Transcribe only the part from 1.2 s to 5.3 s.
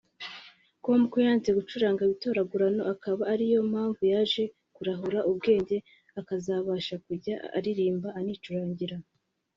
yanze gucuranga ibitoragurano akaba ariyo mpamvu yaje kurahura